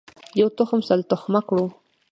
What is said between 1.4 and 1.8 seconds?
کړو.